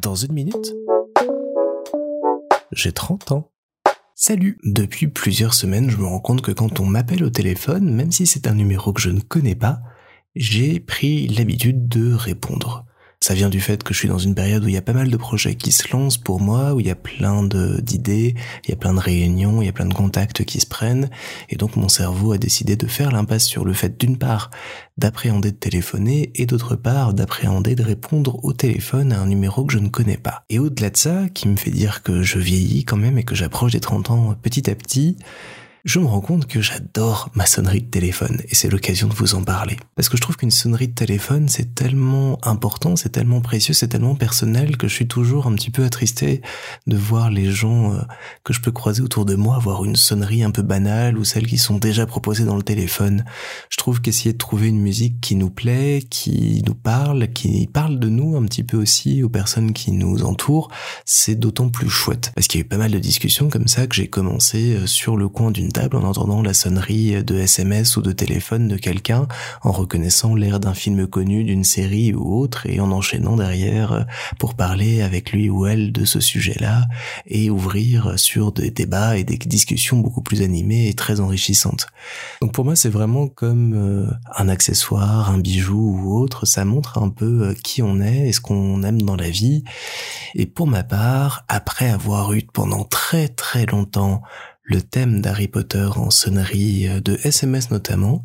[0.00, 0.74] Dans une minute,
[2.72, 3.50] j'ai 30 ans.
[4.14, 8.12] Salut Depuis plusieurs semaines, je me rends compte que quand on m'appelle au téléphone, même
[8.12, 9.80] si c'est un numéro que je ne connais pas,
[10.34, 12.84] j'ai pris l'habitude de répondre.
[13.20, 14.92] Ça vient du fait que je suis dans une période où il y a pas
[14.92, 18.70] mal de projets qui se lancent pour moi, où il y a plein d'idées, il
[18.70, 21.10] y a plein de réunions, il y a plein de contacts qui se prennent,
[21.48, 24.50] et donc mon cerveau a décidé de faire l'impasse sur le fait d'une part
[24.98, 29.72] d'appréhender de téléphoner et d'autre part d'appréhender de répondre au téléphone à un numéro que
[29.72, 30.44] je ne connais pas.
[30.48, 33.34] Et au-delà de ça, qui me fait dire que je vieillis quand même et que
[33.34, 35.16] j'approche des 30 ans petit à petit,
[35.84, 39.34] je me rends compte que j'adore ma sonnerie de téléphone et c'est l'occasion de vous
[39.34, 39.76] en parler.
[39.94, 43.88] Parce que je trouve qu'une sonnerie de téléphone c'est tellement important, c'est tellement précieux, c'est
[43.88, 46.42] tellement personnel que je suis toujours un petit peu attristé
[46.86, 48.00] de voir les gens euh,
[48.44, 51.46] que je peux croiser autour de moi avoir une sonnerie un peu banale ou celles
[51.46, 53.24] qui sont déjà proposées dans le téléphone.
[53.70, 57.98] Je trouve qu'essayer de trouver une musique qui nous plaît, qui nous parle, qui parle
[57.98, 60.70] de nous un petit peu aussi aux personnes qui nous entourent,
[61.04, 62.32] c'est d'autant plus chouette.
[62.34, 64.86] Parce qu'il y a eu pas mal de discussions comme ça que j'ai commencé euh,
[64.86, 69.26] sur le coin d'une en entendant la sonnerie de SMS ou de téléphone de quelqu'un,
[69.62, 74.06] en reconnaissant l'air d'un film connu, d'une série ou autre, et en enchaînant derrière
[74.38, 76.86] pour parler avec lui ou elle de ce sujet-là,
[77.26, 81.86] et ouvrir sur des débats et des discussions beaucoup plus animées et très enrichissantes.
[82.40, 86.98] Donc pour moi c'est vraiment comme euh, un accessoire, un bijou ou autre, ça montre
[86.98, 89.64] un peu euh, qui on est et ce qu'on aime dans la vie.
[90.34, 94.22] Et pour ma part, après avoir eu pendant très très longtemps
[94.68, 98.22] le thème d'Harry Potter en sonnerie euh, de SMS notamment,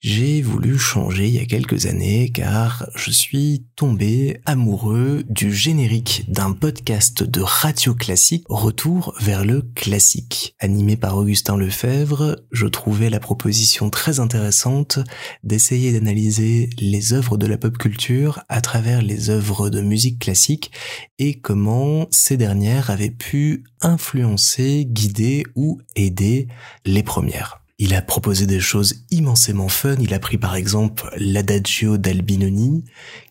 [0.00, 6.24] j'ai voulu changer il y a quelques années car je suis tombé amoureux du générique
[6.28, 10.54] d'un podcast de radio classique Retour vers le classique.
[10.60, 14.98] Animé par Augustin Lefebvre, je trouvais la proposition très intéressante
[15.42, 20.70] d'essayer d'analyser les œuvres de la pop culture à travers les œuvres de musique classique
[21.18, 26.48] et comment ces dernières avaient pu influencer, guider ou aider
[26.84, 27.65] les premières.
[27.78, 29.96] Il a proposé des choses immensément fun.
[30.00, 32.84] Il a pris par exemple l'adagio d'Albinoni,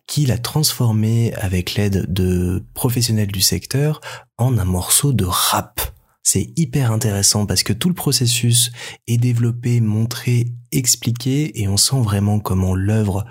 [0.06, 4.01] qu'il a transformé avec l'aide de professionnels du secteur
[4.38, 5.81] en un morceau de rap.
[6.22, 8.72] C'est hyper intéressant parce que tout le processus
[9.07, 13.25] est développé, montré, expliqué et on sent vraiment comment l'œuvre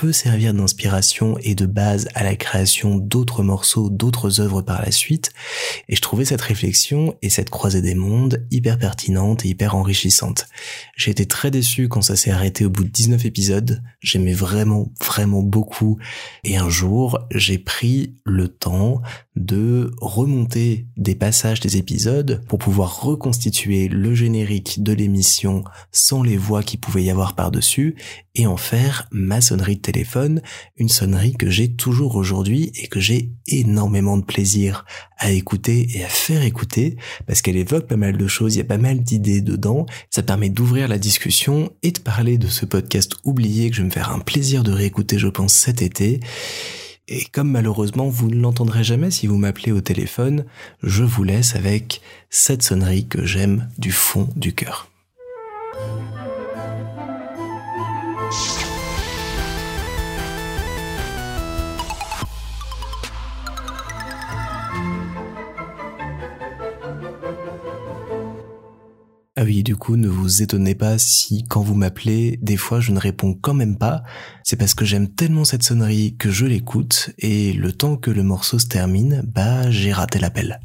[0.00, 4.92] peut servir d'inspiration et de base à la création d'autres morceaux, d'autres œuvres par la
[4.92, 5.30] suite.
[5.90, 10.46] Et je trouvais cette réflexion et cette croisée des mondes hyper pertinente et hyper enrichissante.
[10.96, 13.82] J'ai été très déçu quand ça s'est arrêté au bout de 19 épisodes.
[14.00, 15.98] J'aimais vraiment, vraiment beaucoup.
[16.44, 19.02] Et un jour, j'ai pris le temps
[19.36, 25.62] de remonter des passages des épisodes pour pouvoir reconstituer le générique de l'émission
[25.92, 27.96] sans les voix qui pouvaient y avoir par-dessus
[28.34, 29.80] et en faire ma sonnerie
[30.76, 34.84] une sonnerie que j'ai toujours aujourd'hui et que j'ai énormément de plaisir
[35.18, 36.96] à écouter et à faire écouter
[37.26, 40.22] parce qu'elle évoque pas mal de choses, il y a pas mal d'idées dedans, ça
[40.22, 43.92] permet d'ouvrir la discussion et de parler de ce podcast oublié que je vais me
[43.92, 46.20] faire un plaisir de réécouter je pense cet été.
[47.08, 50.44] Et comme malheureusement vous ne l'entendrez jamais si vous m'appelez au téléphone,
[50.82, 54.88] je vous laisse avec cette sonnerie que j'aime du fond du cœur.
[69.42, 72.92] Ah oui, du coup, ne vous étonnez pas si quand vous m'appelez, des fois je
[72.92, 74.02] ne réponds quand même pas.
[74.44, 78.22] C'est parce que j'aime tellement cette sonnerie que je l'écoute et le temps que le
[78.22, 80.60] morceau se termine, bah j'ai raté l'appel.